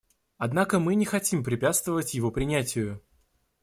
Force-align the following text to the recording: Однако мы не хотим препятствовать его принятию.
Однако 0.39 0.79
мы 0.79 0.95
не 0.95 1.05
хотим 1.05 1.43
препятствовать 1.43 2.15
его 2.15 2.31
принятию. 2.31 3.03